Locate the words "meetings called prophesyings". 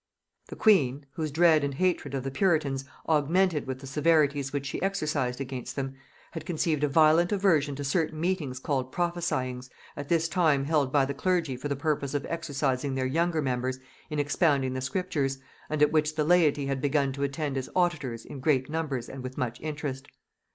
8.19-9.69